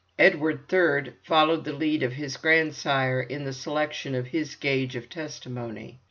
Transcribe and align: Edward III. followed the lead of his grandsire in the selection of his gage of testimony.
Edward 0.17 0.61
III. 0.73 1.13
followed 1.21 1.63
the 1.63 1.73
lead 1.73 2.01
of 2.01 2.13
his 2.13 2.35
grandsire 2.35 3.19
in 3.21 3.43
the 3.45 3.53
selection 3.53 4.15
of 4.15 4.25
his 4.25 4.55
gage 4.55 4.95
of 4.95 5.07
testimony. 5.11 5.99